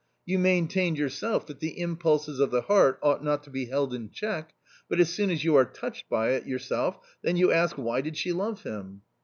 [0.25, 4.09] You maintained yourself that the impulses of the heart ought not to be held in
[4.09, 4.55] check,
[4.89, 8.17] but as soon as you are touched by it yourself then you ask why did
[8.17, 9.03] she love him